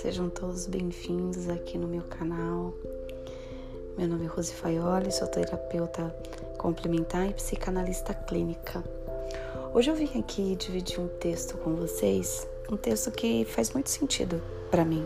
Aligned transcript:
sejam 0.00 0.30
todos 0.30 0.66
bem-vindos 0.66 1.46
aqui 1.50 1.76
no 1.76 1.86
meu 1.86 2.00
canal. 2.00 2.72
Meu 3.98 4.08
nome 4.08 4.24
é 4.24 4.28
Rose 4.28 4.50
Faioli, 4.50 5.12
sou 5.12 5.28
terapeuta 5.28 6.08
complementar 6.56 7.28
e 7.28 7.34
psicanalista 7.34 8.14
clínica. 8.14 8.82
Hoje 9.74 9.90
eu 9.90 9.94
vim 9.94 10.08
aqui 10.18 10.56
dividir 10.56 10.98
um 10.98 11.06
texto 11.06 11.58
com 11.58 11.74
vocês, 11.74 12.48
um 12.72 12.78
texto 12.78 13.10
que 13.10 13.44
faz 13.44 13.74
muito 13.74 13.90
sentido 13.90 14.42
para 14.70 14.86
mim. 14.86 15.04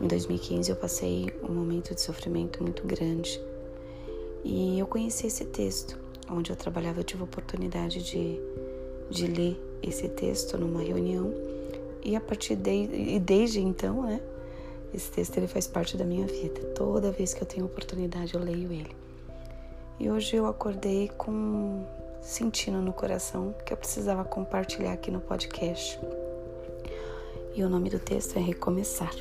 Em 0.00 0.06
2015 0.06 0.70
eu 0.70 0.76
passei 0.76 1.26
um 1.42 1.52
momento 1.52 1.92
de 1.92 2.00
sofrimento 2.00 2.62
muito 2.62 2.86
grande 2.86 3.40
e 4.44 4.78
eu 4.78 4.86
conheci 4.86 5.26
esse 5.26 5.46
texto. 5.46 5.98
Onde 6.30 6.52
eu 6.52 6.56
trabalhava, 6.56 7.00
eu 7.00 7.04
tive 7.04 7.22
a 7.22 7.24
oportunidade 7.24 8.00
de, 8.00 8.40
de 9.10 9.26
ler 9.26 9.60
esse 9.82 10.08
texto 10.08 10.56
numa 10.56 10.80
reunião 10.80 11.34
e 12.02 12.16
a 12.16 12.20
partir 12.20 12.56
de 12.56 12.70
e 12.70 13.18
desde 13.20 13.60
então, 13.60 14.02
né? 14.02 14.20
Esse 14.92 15.10
texto 15.10 15.36
ele 15.38 15.46
faz 15.46 15.66
parte 15.66 15.96
da 15.96 16.04
minha 16.04 16.26
vida. 16.26 16.60
Toda 16.74 17.10
vez 17.10 17.32
que 17.32 17.42
eu 17.42 17.46
tenho 17.46 17.66
oportunidade, 17.66 18.34
eu 18.34 18.40
leio 18.40 18.70
ele. 18.72 18.94
E 19.98 20.10
hoje 20.10 20.36
eu 20.36 20.46
acordei 20.46 21.08
com 21.16 21.84
sentindo 22.20 22.80
no 22.80 22.92
coração 22.92 23.54
que 23.64 23.72
eu 23.72 23.76
precisava 23.76 24.24
compartilhar 24.24 24.92
aqui 24.92 25.10
no 25.10 25.20
podcast. 25.20 25.98
E 27.54 27.62
o 27.62 27.68
nome 27.68 27.90
do 27.90 27.98
texto 27.98 28.36
é 28.36 28.40
Recomeçar. 28.40 29.14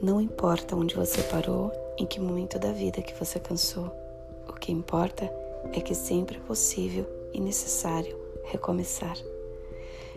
Não 0.00 0.20
importa 0.20 0.74
onde 0.74 0.96
você 0.96 1.22
parou, 1.22 1.70
em 1.96 2.06
que 2.06 2.20
momento 2.20 2.58
da 2.58 2.72
vida 2.72 3.02
que 3.02 3.14
você 3.14 3.38
cansou. 3.38 3.90
O 4.48 4.52
que 4.52 4.72
importa 4.72 5.32
é 5.72 5.80
que 5.80 5.94
sempre 5.94 6.36
é 6.36 6.40
possível 6.40 7.06
e 7.32 7.40
necessário 7.40 8.16
recomeçar. 8.44 9.16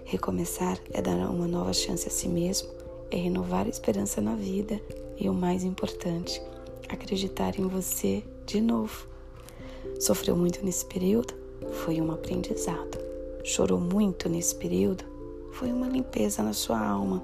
Recomeçar 0.07 0.79
é 0.91 1.01
dar 1.01 1.15
uma 1.31 1.47
nova 1.47 1.73
chance 1.73 2.07
a 2.07 2.11
si 2.11 2.27
mesmo, 2.27 2.69
é 3.09 3.17
renovar 3.17 3.65
a 3.65 3.69
esperança 3.69 4.21
na 4.21 4.35
vida 4.35 4.79
e 5.17 5.27
o 5.27 5.33
mais 5.33 5.63
importante, 5.63 6.39
acreditar 6.87 7.59
em 7.59 7.67
você 7.67 8.23
de 8.45 8.61
novo. 8.61 9.07
Sofreu 9.99 10.37
muito 10.37 10.63
nesse 10.63 10.85
período? 10.85 11.33
Foi 11.83 11.99
um 11.99 12.11
aprendizado. 12.11 12.99
Chorou 13.43 13.79
muito 13.79 14.29
nesse 14.29 14.53
período? 14.53 15.03
Foi 15.53 15.71
uma 15.71 15.87
limpeza 15.87 16.43
na 16.43 16.53
sua 16.53 16.79
alma. 16.79 17.23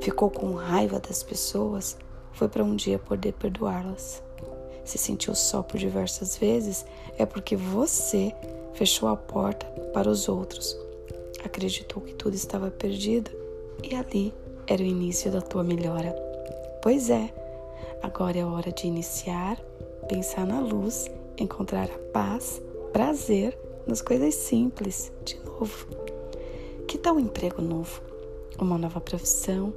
Ficou 0.00 0.30
com 0.30 0.54
raiva 0.54 0.98
das 0.98 1.22
pessoas? 1.22 1.94
Foi 2.32 2.48
para 2.48 2.64
um 2.64 2.74
dia 2.74 2.98
poder 2.98 3.34
perdoá-las. 3.34 4.22
Se 4.82 4.96
sentiu 4.96 5.34
só 5.34 5.62
por 5.62 5.78
diversas 5.78 6.38
vezes? 6.38 6.86
É 7.18 7.26
porque 7.26 7.54
você 7.54 8.34
fechou 8.72 9.10
a 9.10 9.16
porta 9.16 9.66
para 9.92 10.08
os 10.08 10.26
outros 10.26 10.87
acreditou 11.48 12.02
que 12.02 12.14
tudo 12.14 12.34
estava 12.34 12.70
perdido 12.70 13.30
e 13.82 13.94
ali 13.94 14.32
era 14.66 14.82
o 14.82 14.86
início 14.86 15.32
da 15.32 15.40
tua 15.40 15.64
melhora. 15.64 16.14
Pois 16.82 17.10
é, 17.10 17.32
agora 18.02 18.38
é 18.38 18.44
hora 18.44 18.70
de 18.70 18.86
iniciar, 18.86 19.58
pensar 20.08 20.46
na 20.46 20.60
luz, 20.60 21.10
encontrar 21.38 21.90
a 21.90 21.98
paz, 22.12 22.62
prazer 22.92 23.58
nas 23.86 24.02
coisas 24.02 24.34
simples, 24.34 25.10
de 25.24 25.38
novo. 25.44 25.86
Que 26.86 26.98
tal 26.98 27.16
um 27.16 27.20
emprego 27.20 27.62
novo? 27.62 28.00
Uma 28.60 28.78
nova 28.78 29.00
profissão? 29.00 29.72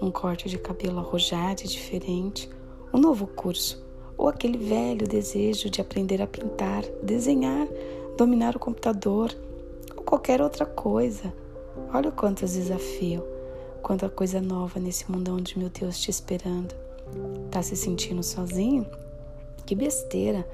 Um 0.00 0.10
corte 0.10 0.48
de 0.48 0.58
cabelo 0.58 0.98
arrojado 0.98 1.62
e 1.62 1.68
diferente? 1.68 2.50
Um 2.92 2.98
novo 2.98 3.26
curso? 3.26 3.82
Ou 4.16 4.28
aquele 4.28 4.58
velho 4.58 5.06
desejo 5.06 5.70
de 5.70 5.80
aprender 5.80 6.20
a 6.20 6.26
pintar, 6.26 6.84
desenhar, 7.02 7.66
dominar 8.16 8.56
o 8.56 8.58
computador, 8.58 9.32
qualquer 10.12 10.42
outra 10.42 10.66
coisa. 10.66 11.32
Olha 11.90 12.10
o 12.10 12.12
quanto 12.12 12.44
desafio, 12.44 13.24
quanta 13.80 14.10
coisa 14.10 14.42
nova 14.42 14.78
nesse 14.78 15.10
mundão 15.10 15.38
de 15.38 15.58
meu 15.58 15.70
Deus 15.70 15.98
te 15.98 16.10
esperando. 16.10 16.74
Tá 17.50 17.62
se 17.62 17.74
sentindo 17.74 18.22
sozinho? 18.22 18.86
Que 19.64 19.74
besteira! 19.74 20.46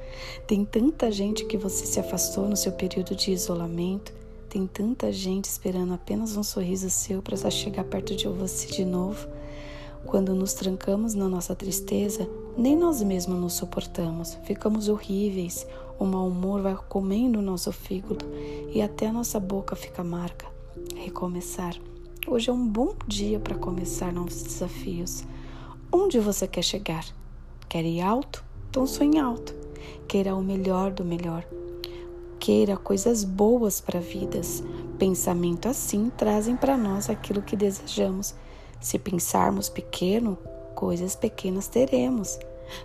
Tem 0.47 0.65
tanta 0.65 1.11
gente 1.11 1.45
que 1.45 1.57
você 1.57 1.87
se 1.87 1.99
afastou 1.99 2.49
no 2.49 2.57
seu 2.57 2.71
período 2.71 3.17
de 3.17 3.33
isolamento. 3.33 4.13
Tem 4.49 4.65
tanta 4.65 5.11
gente 5.11 5.47
esperando 5.47 5.93
apenas 5.93 6.37
um 6.37 6.45
sorriso 6.45 6.89
seu 6.89 7.21
para 7.21 7.51
chegar 7.51 7.83
perto 7.83 8.15
de 8.15 8.29
você 8.29 8.69
de 8.69 8.85
novo. 8.85 9.27
Quando 10.07 10.35
nos 10.35 10.55
trancamos 10.55 11.15
na 11.15 11.29
nossa 11.29 11.55
tristeza, 11.55 12.29
nem 12.57 12.77
nós 12.77 13.03
mesmos 13.03 13.39
nos 13.39 13.53
suportamos. 13.55 14.39
Ficamos 14.45 14.89
horríveis, 14.89 15.67
o 15.99 16.05
mau 16.05 16.29
humor 16.29 16.63
vai 16.63 16.77
comendo 16.89 17.39
o 17.39 17.43
nosso 17.43 17.73
fígado 17.73 18.25
e 18.73 18.81
até 18.81 19.09
a 19.09 19.13
nossa 19.13 19.39
boca 19.39 19.77
fica 19.77 20.03
marca. 20.03 20.47
Recomeçar. 20.97 21.75
Hoje 22.27 22.51
é 22.51 22.53
um 22.53 22.67
bom 22.67 22.95
dia 23.07 23.39
para 23.41 23.57
começar 23.57 24.13
novos 24.13 24.43
desafios. 24.43 25.25
Onde 25.91 26.19
você 26.19 26.47
quer 26.47 26.63
chegar? 26.63 27.05
Quer 27.69 27.85
ir 27.85 28.01
alto? 28.01 28.45
Então 28.71 28.87
sonhe 28.87 29.19
alto. 29.19 29.55
Queira 30.07 30.35
o 30.35 30.43
melhor 30.43 30.91
do 30.93 31.05
melhor. 31.05 31.45
Queira 32.39 32.77
coisas 32.77 33.25
boas 33.25 33.81
para 33.81 34.01
vidas. 34.01 34.63
Pensamento 34.99 35.69
assim 35.69 36.11
trazem 36.17 36.57
para 36.57 36.77
nós 36.77 37.11
aquilo 37.11 37.43
que 37.43 37.57
desejamos. 37.57 38.35
Se 38.81 38.99
pensarmos 38.99 39.69
pequeno, 39.69 40.39
coisas 40.75 41.17
pequenas 41.17 41.69
teremos. 41.69 42.39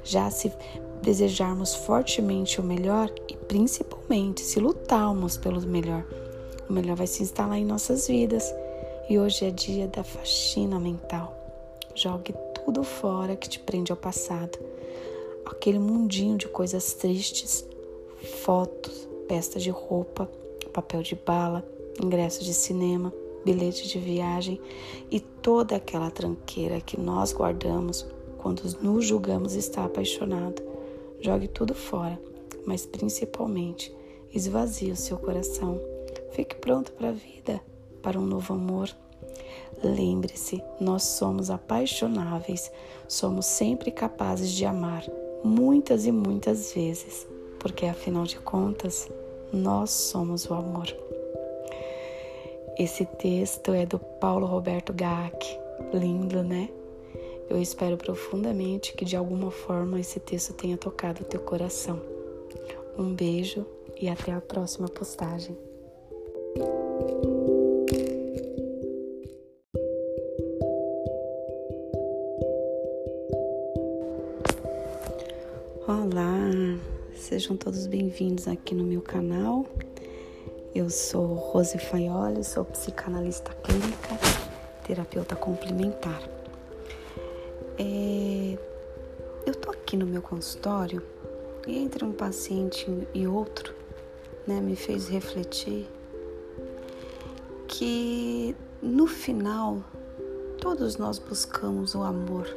Já 0.03 0.29
se 0.31 0.51
desejarmos 1.01 1.75
fortemente 1.75 2.59
o 2.59 2.63
melhor 2.63 3.13
e 3.27 3.35
principalmente 3.35 4.41
se 4.41 4.59
lutarmos 4.59 5.37
pelo 5.37 5.61
melhor, 5.61 6.05
o 6.69 6.73
melhor 6.73 6.95
vai 6.95 7.07
se 7.07 7.21
instalar 7.21 7.57
em 7.57 7.65
nossas 7.65 8.07
vidas. 8.07 8.53
E 9.09 9.19
hoje 9.19 9.45
é 9.45 9.51
dia 9.51 9.87
da 9.87 10.03
faxina 10.03 10.79
mental. 10.79 11.37
Jogue 11.93 12.33
tudo 12.55 12.83
fora 12.83 13.35
que 13.35 13.49
te 13.49 13.59
prende 13.59 13.91
ao 13.91 13.97
passado. 13.97 14.57
Aquele 15.45 15.77
mundinho 15.77 16.37
de 16.37 16.47
coisas 16.47 16.93
tristes, 16.93 17.65
fotos, 18.41 19.07
peças 19.27 19.61
de 19.61 19.69
roupa, 19.69 20.29
papel 20.71 21.03
de 21.03 21.15
bala, 21.15 21.63
ingressos 22.01 22.45
de 22.45 22.53
cinema, 22.53 23.13
bilhete 23.43 23.87
de 23.87 23.99
viagem 23.99 24.59
e 25.11 25.19
toda 25.19 25.75
aquela 25.75 26.09
tranqueira 26.09 26.81
que 26.81 26.99
nós 26.99 27.33
guardamos 27.33 28.05
quando 28.37 28.63
nos 28.81 29.05
julgamos 29.05 29.55
estar 29.55 29.85
apaixonado. 29.85 30.61
Jogue 31.21 31.47
tudo 31.47 31.73
fora, 31.73 32.19
mas 32.65 32.85
principalmente 32.85 33.93
esvazie 34.33 34.91
o 34.91 34.95
seu 34.95 35.17
coração. 35.17 35.79
Fique 36.31 36.55
pronto 36.55 36.91
para 36.93 37.09
a 37.09 37.13
vida, 37.13 37.61
para 38.01 38.19
um 38.19 38.25
novo 38.25 38.53
amor. 38.53 38.89
Lembre-se, 39.83 40.61
nós 40.79 41.03
somos 41.03 41.49
apaixonáveis, 41.49 42.71
somos 43.07 43.45
sempre 43.45 43.91
capazes 43.91 44.51
de 44.51 44.65
amar, 44.65 45.05
muitas 45.43 46.05
e 46.05 46.11
muitas 46.11 46.73
vezes, 46.73 47.27
porque 47.59 47.85
afinal 47.85 48.23
de 48.23 48.39
contas, 48.39 49.09
nós 49.51 49.91
somos 49.91 50.45
o 50.49 50.53
amor. 50.53 50.87
Esse 52.77 53.05
texto 53.05 53.71
é 53.71 53.85
do 53.85 53.99
Paulo 53.99 54.47
Roberto 54.47 54.91
Gack. 54.93 55.59
Lindo, 55.93 56.41
né? 56.41 56.69
Eu 57.47 57.61
espero 57.61 57.97
profundamente 57.97 58.93
que 58.93 59.05
de 59.05 59.15
alguma 59.15 59.51
forma 59.51 59.99
esse 59.99 60.19
texto 60.19 60.53
tenha 60.53 60.75
tocado 60.75 61.21
o 61.21 61.25
teu 61.25 61.39
coração. 61.41 62.01
Um 62.97 63.13
beijo 63.13 63.63
e 64.01 64.09
até 64.09 64.31
a 64.31 64.41
próxima 64.41 64.87
postagem. 64.87 65.55
Olá, 75.87 76.49
sejam 77.13 77.55
todos 77.55 77.85
bem-vindos 77.85 78.47
aqui 78.47 78.73
no 78.73 78.83
meu 78.83 79.01
canal. 79.01 79.63
Eu 80.75 80.89
sou 80.89 81.35
Rose 81.35 81.77
Faioli, 81.77 82.43
sou 82.43 82.65
psicanalista 82.65 83.53
clínica, 83.61 84.09
terapeuta 84.83 85.35
complementar. 85.35 86.19
É, 87.77 88.57
eu 89.45 89.53
tô 89.53 89.69
aqui 89.69 89.95
no 89.95 90.07
meu 90.07 90.23
consultório 90.23 91.03
e 91.67 91.77
entre 91.77 92.03
um 92.03 92.11
paciente 92.11 92.87
e 93.13 93.27
outro, 93.27 93.71
né, 94.47 94.59
me 94.59 94.75
fez 94.75 95.07
refletir 95.07 95.87
que 97.67 98.55
no 98.81 99.05
final 99.05 99.77
todos 100.59 100.97
nós 100.97 101.19
buscamos 101.19 101.93
o 101.93 102.01
amor, 102.01 102.47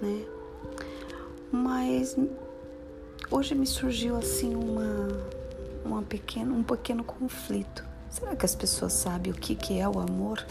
né? 0.00 0.24
Mas 1.50 2.16
hoje 3.30 3.54
me 3.54 3.66
surgiu 3.66 4.16
assim 4.16 4.54
uma, 4.54 5.08
uma 5.84 6.02
pequena, 6.02 6.52
um 6.52 6.62
pequeno 6.62 7.04
conflito. 7.04 7.84
Será 8.10 8.36
que 8.36 8.44
as 8.44 8.54
pessoas 8.54 8.92
sabem 8.92 9.32
o 9.32 9.34
que, 9.34 9.54
que 9.54 9.78
é 9.78 9.88
o 9.88 9.98
amor? 9.98 10.44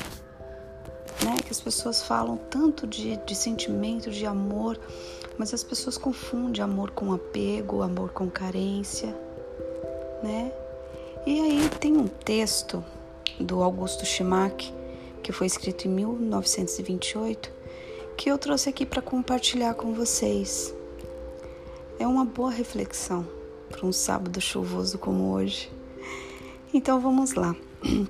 né? 1.24 1.36
Que 1.44 1.51
as 1.51 1.62
pessoas 1.62 2.01
falam 2.01 2.38
tanto 2.38 2.88
de, 2.88 3.18
de 3.18 3.36
sentimento, 3.36 4.10
de 4.10 4.25
amor, 4.25 4.80
mas 5.38 5.54
as 5.54 5.63
pessoas 5.63 5.98
confundem 5.98 6.63
amor 6.63 6.92
com 6.92 7.13
apego, 7.13 7.81
amor 7.81 8.12
com 8.12 8.30
carência, 8.30 9.16
né? 10.24 10.51
E 11.25 11.39
aí 11.39 11.69
tem 11.80 11.95
um 11.98 12.07
texto 12.07 12.83
do 13.39 13.62
Augusto 13.62 14.06
Schimack 14.06 14.74
que 15.22 15.31
foi 15.31 15.45
escrito 15.45 15.88
em 15.88 15.92
1928, 15.92 17.51
que 18.18 18.30
eu 18.30 18.38
trouxe 18.38 18.69
aqui 18.69 18.86
para 18.86 19.01
compartilhar 19.01 19.75
com 19.75 19.94
vocês. 19.94 20.74
É 22.00 22.07
uma 22.07 22.25
boa 22.25 22.50
reflexão 22.50 23.40
para 23.81 23.88
um 23.88 23.92
sábado 23.92 24.39
chuvoso 24.39 25.00
como 25.00 25.33
hoje. 25.33 25.72
Então 26.72 27.01
vamos 27.01 27.33
lá. 27.33 27.56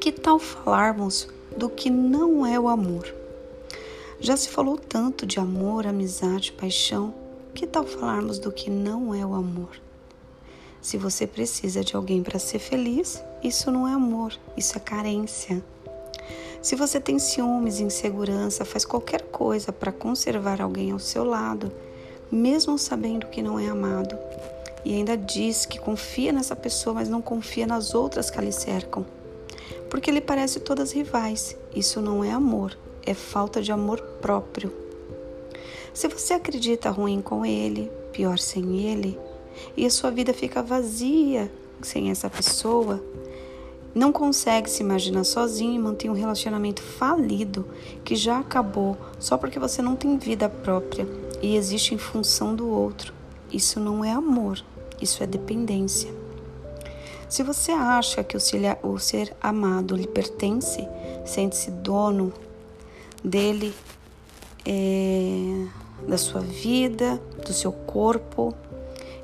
Que 0.00 0.10
tal 0.10 0.38
falarmos 0.38 1.28
do 1.54 1.68
que 1.68 1.90
não 1.90 2.46
é 2.46 2.58
o 2.58 2.68
amor? 2.68 3.14
Já 4.18 4.34
se 4.34 4.48
falou 4.48 4.78
tanto 4.78 5.26
de 5.26 5.38
amor, 5.38 5.86
amizade, 5.86 6.52
paixão. 6.52 7.14
Que 7.54 7.66
tal 7.66 7.84
falarmos 7.84 8.38
do 8.38 8.50
que 8.50 8.70
não 8.70 9.14
é 9.14 9.24
o 9.24 9.34
amor? 9.34 9.78
Se 10.80 10.96
você 10.96 11.26
precisa 11.26 11.84
de 11.84 11.94
alguém 11.94 12.22
para 12.22 12.38
ser 12.38 12.58
feliz, 12.58 13.22
isso 13.44 13.70
não 13.70 13.86
é 13.86 13.92
amor, 13.92 14.32
isso 14.56 14.78
é 14.78 14.80
carência. 14.80 15.62
Se 16.62 16.74
você 16.74 16.98
tem 16.98 17.18
ciúmes, 17.18 17.78
insegurança, 17.78 18.64
faz 18.64 18.86
qualquer 18.86 19.22
coisa 19.24 19.70
para 19.70 19.92
conservar 19.92 20.62
alguém 20.62 20.92
ao 20.92 20.98
seu 20.98 21.24
lado, 21.24 21.70
mesmo 22.32 22.78
sabendo 22.78 23.26
que 23.26 23.42
não 23.42 23.60
é 23.60 23.68
amado, 23.68 24.16
e 24.84 24.94
ainda 24.94 25.16
diz 25.16 25.66
que 25.66 25.78
confia 25.78 26.32
nessa 26.32 26.56
pessoa, 26.56 26.94
mas 26.94 27.08
não 27.08 27.20
confia 27.20 27.66
nas 27.66 27.94
outras 27.94 28.30
que 28.30 28.40
lhe 28.40 28.52
cercam, 28.52 29.04
porque 29.88 30.10
lhe 30.10 30.20
parece 30.20 30.60
todas 30.60 30.92
rivais. 30.92 31.56
Isso 31.74 32.00
não 32.00 32.24
é 32.24 32.30
amor, 32.30 32.76
é 33.04 33.14
falta 33.14 33.60
de 33.60 33.72
amor 33.72 34.00
próprio. 34.20 34.72
Se 35.92 36.08
você 36.08 36.34
acredita 36.34 36.90
ruim 36.90 37.20
com 37.20 37.44
ele, 37.44 37.90
pior 38.12 38.38
sem 38.38 38.86
ele, 38.86 39.18
e 39.76 39.84
a 39.84 39.90
sua 39.90 40.10
vida 40.10 40.32
fica 40.32 40.62
vazia 40.62 41.50
sem 41.82 42.10
essa 42.10 42.30
pessoa, 42.30 43.02
não 43.94 44.12
consegue 44.12 44.70
se 44.70 44.82
imaginar 44.82 45.24
sozinho 45.24 45.74
e 45.74 45.78
mantém 45.78 46.10
um 46.10 46.14
relacionamento 46.14 46.80
falido 46.80 47.66
que 48.04 48.14
já 48.14 48.38
acabou 48.38 48.96
só 49.18 49.36
porque 49.36 49.58
você 49.58 49.82
não 49.82 49.96
tem 49.96 50.16
vida 50.16 50.48
própria 50.48 51.08
e 51.42 51.56
existe 51.56 51.94
em 51.94 51.98
função 51.98 52.54
do 52.54 52.68
outro. 52.68 53.12
Isso 53.52 53.80
não 53.80 54.04
é 54.04 54.12
amor, 54.12 54.64
isso 55.00 55.22
é 55.22 55.26
dependência. 55.26 56.12
Se 57.28 57.42
você 57.42 57.70
acha 57.70 58.24
que 58.24 58.36
o 58.36 58.40
ser, 58.98 59.36
amado 59.40 59.94
lhe 59.94 60.06
pertence, 60.06 60.86
sente-se 61.24 61.70
dono 61.70 62.32
dele, 63.22 63.72
é, 64.66 65.66
da 66.08 66.18
sua 66.18 66.40
vida, 66.40 67.20
do 67.46 67.52
seu 67.52 67.70
corpo, 67.70 68.52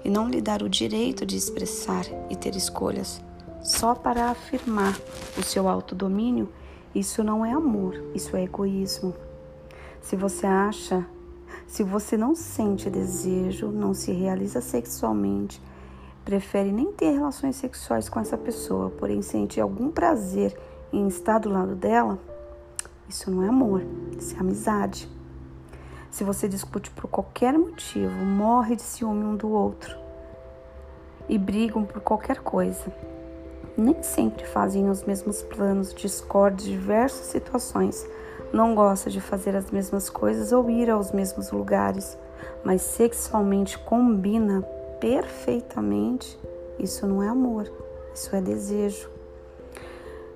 e 0.04 0.08
não 0.08 0.28
lhe 0.28 0.40
dar 0.40 0.62
o 0.62 0.68
direito 0.68 1.26
de 1.26 1.36
expressar 1.36 2.06
e 2.30 2.36
ter 2.36 2.54
escolhas 2.54 3.20
só 3.66 3.96
para 3.96 4.30
afirmar 4.30 4.96
o 5.36 5.42
seu 5.42 5.68
autodomínio, 5.68 6.48
isso 6.94 7.24
não 7.24 7.44
é 7.44 7.50
amor, 7.50 8.00
isso 8.14 8.36
é 8.36 8.44
egoísmo. 8.44 9.12
Se 10.00 10.14
você 10.14 10.46
acha, 10.46 11.04
se 11.66 11.82
você 11.82 12.16
não 12.16 12.34
sente 12.34 12.88
desejo, 12.90 13.68
não 13.68 13.92
se 13.92 14.12
realiza 14.12 14.60
sexualmente, 14.60 15.60
prefere 16.24 16.72
nem 16.72 16.92
ter 16.92 17.12
relações 17.12 17.56
sexuais 17.56 18.08
com 18.08 18.18
essa 18.18 18.36
pessoa, 18.36 18.90
porém 18.90 19.22
sente 19.22 19.60
algum 19.60 19.90
prazer 19.90 20.58
em 20.92 21.06
estar 21.08 21.38
do 21.38 21.50
lado 21.50 21.74
dela, 21.74 22.18
isso 23.08 23.30
não 23.30 23.42
é 23.42 23.48
amor, 23.48 23.82
isso 24.18 24.34
é 24.36 24.40
amizade. 24.40 25.08
Se 26.10 26.24
você 26.24 26.48
discute 26.48 26.90
por 26.90 27.08
qualquer 27.08 27.56
motivo, 27.56 28.10
morre 28.24 28.74
de 28.74 28.82
ciúme 28.82 29.24
um 29.24 29.36
do 29.36 29.50
outro 29.50 29.96
e 31.28 31.36
brigam 31.36 31.84
por 31.84 32.00
qualquer 32.00 32.40
coisa, 32.40 32.92
nem 33.76 34.02
sempre 34.02 34.44
fazem 34.46 34.88
os 34.88 35.04
mesmos 35.04 35.42
planos, 35.42 35.92
discordam 35.94 36.64
de 36.64 36.72
diversas 36.72 37.26
situações, 37.26 38.08
não 38.52 38.74
gosta 38.74 39.10
de 39.10 39.20
fazer 39.20 39.54
as 39.54 39.70
mesmas 39.70 40.08
coisas 40.08 40.52
ou 40.52 40.70
ir 40.70 40.90
aos 40.90 41.12
mesmos 41.12 41.50
lugares, 41.50 42.16
mas 42.64 42.82
sexualmente 42.82 43.78
combina 43.78 44.62
perfeitamente, 45.00 46.38
isso 46.78 47.06
não 47.06 47.22
é 47.22 47.28
amor, 47.28 47.70
isso 48.14 48.34
é 48.34 48.40
desejo. 48.40 49.10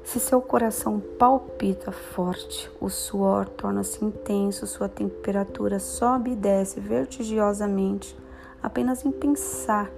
Se 0.03 0.19
seu 0.19 0.41
coração 0.43 1.01
palpita 1.19 1.93
forte, 1.93 2.71
o 2.81 2.89
suor 2.89 3.49
torna-se 3.49 4.05
intenso, 4.05 4.67
sua 4.67 4.89
temperatura 4.89 5.79
sobe 5.79 6.33
e 6.33 6.37
desce 6.37 6.81
vertiginosamente, 6.81 8.19
apenas 8.63 9.05
em 9.05 9.13
pensar 9.13 9.91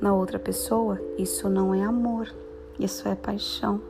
na 0.00 0.14
outra 0.14 0.38
pessoa, 0.38 1.00
isso 1.18 1.48
não 1.48 1.74
é 1.74 1.82
amor, 1.82 2.32
isso 2.78 3.08
é 3.08 3.14
paixão. 3.14 3.80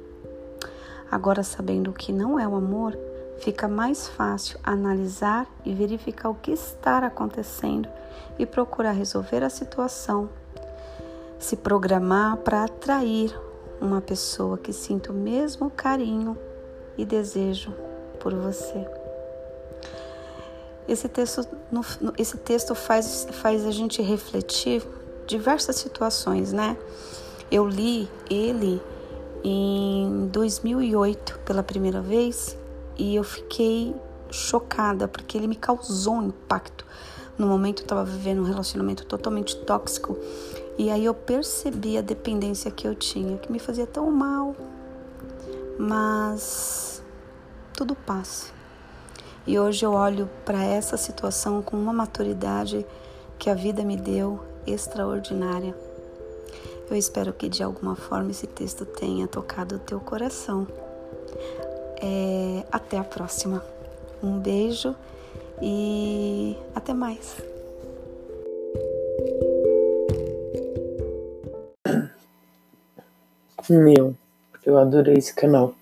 Agora, 1.10 1.42
sabendo 1.42 1.90
o 1.90 1.94
que 1.94 2.12
não 2.12 2.38
é 2.38 2.46
o 2.46 2.56
amor, 2.56 2.98
fica 3.38 3.68
mais 3.68 4.08
fácil 4.08 4.58
analisar 4.62 5.46
e 5.64 5.74
verificar 5.74 6.28
o 6.28 6.34
que 6.34 6.50
está 6.50 6.98
acontecendo 6.98 7.88
e 8.38 8.44
procurar 8.44 8.92
resolver 8.92 9.42
a 9.42 9.50
situação. 9.50 10.28
Se 11.38 11.56
programar 11.56 12.38
para 12.38 12.64
atrair 12.64 13.38
uma 13.80 14.00
pessoa 14.00 14.56
que 14.56 14.72
sinta 14.72 15.12
o 15.12 15.14
mesmo 15.14 15.70
carinho 15.70 16.36
e 16.96 17.04
desejo 17.04 17.72
por 18.18 18.34
você. 18.34 18.86
Esse 20.88 21.08
texto, 21.08 21.46
esse 22.18 22.36
texto 22.38 22.74
faz, 22.74 23.26
faz 23.32 23.66
a 23.66 23.70
gente 23.70 24.02
refletir 24.02 24.82
diversas 25.26 25.76
situações, 25.76 26.52
né? 26.52 26.76
Eu 27.50 27.66
li 27.66 28.08
ele 28.30 28.80
em 29.42 30.26
2008 30.28 31.40
pela 31.44 31.62
primeira 31.62 32.00
vez 32.00 32.56
e 32.96 33.14
eu 33.14 33.22
fiquei 33.22 33.94
chocada 34.30 35.06
porque 35.06 35.36
ele 35.36 35.46
me 35.46 35.56
causou 35.56 36.14
um 36.14 36.28
impacto. 36.28 36.84
No 37.36 37.46
momento 37.46 37.80
eu 37.80 37.84
estava 37.84 38.04
vivendo 38.04 38.40
um 38.40 38.44
relacionamento 38.44 39.04
totalmente 39.04 39.56
tóxico 39.56 40.16
e 40.78 40.90
aí 40.90 41.04
eu 41.04 41.14
percebi 41.14 41.98
a 41.98 42.00
dependência 42.00 42.70
que 42.70 42.86
eu 42.86 42.94
tinha, 42.94 43.36
que 43.38 43.52
me 43.52 43.58
fazia 43.58 43.86
tão 43.86 44.10
mal. 44.10 44.56
Mas 45.78 47.02
tudo 47.76 47.94
passa. 47.94 48.52
E 49.46 49.58
hoje 49.58 49.84
eu 49.84 49.92
olho 49.92 50.28
para 50.44 50.64
essa 50.64 50.96
situação 50.96 51.60
com 51.60 51.76
uma 51.76 51.92
maturidade 51.92 52.86
que 53.38 53.50
a 53.50 53.54
vida 53.54 53.84
me 53.84 53.96
deu 53.96 54.40
extraordinária. 54.66 55.76
Eu 56.90 56.96
espero 56.96 57.32
que 57.32 57.48
de 57.48 57.62
alguma 57.62 57.96
forma 57.96 58.30
esse 58.30 58.46
texto 58.46 58.84
tenha 58.84 59.26
tocado 59.26 59.76
o 59.76 59.78
teu 59.78 59.98
coração. 60.00 60.66
É, 62.00 62.64
até 62.70 62.98
a 62.98 63.04
próxima. 63.04 63.64
Um 64.22 64.38
beijo 64.38 64.94
e 65.62 66.56
até 66.74 66.92
mais. 66.92 67.36
Meu, 73.68 74.14
eu 74.64 74.76
adorei 74.78 75.14
esse 75.14 75.34
canal. 75.34 75.74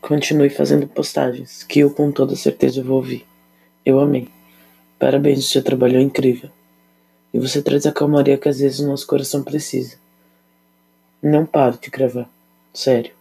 Continue 0.00 0.50
fazendo 0.50 0.86
postagens, 0.86 1.62
que 1.62 1.80
eu 1.80 1.90
com 1.90 2.12
toda 2.12 2.36
certeza 2.36 2.82
vou 2.82 2.96
ouvir. 2.96 3.26
Eu 3.84 3.98
amei. 3.98 4.28
Parabéns, 4.98 5.48
seu 5.48 5.62
trabalho 5.62 5.96
é 5.96 6.02
incrível. 6.02 6.50
E 7.32 7.38
você 7.38 7.62
traz 7.62 7.86
a 7.86 7.92
calmaria 7.92 8.36
que 8.36 8.48
às 8.48 8.58
vezes 8.58 8.80
o 8.80 8.86
nosso 8.86 9.06
coração 9.06 9.42
precisa. 9.42 9.96
Não 11.22 11.44
pare 11.44 11.78
de 11.78 11.90
gravar. 11.90 12.30
Sério. 12.72 13.12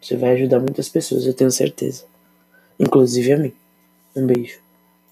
Você 0.00 0.16
vai 0.16 0.32
ajudar 0.32 0.58
muitas 0.58 0.88
pessoas, 0.88 1.24
eu 1.24 1.34
tenho 1.34 1.50
certeza. 1.50 2.04
Inclusive 2.78 3.32
a 3.32 3.38
mim. 3.38 3.52
Um 4.16 4.26
beijo. 4.26 4.58